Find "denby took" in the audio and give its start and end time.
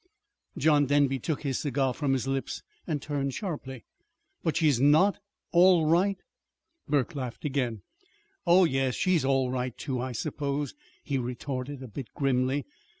0.87-1.43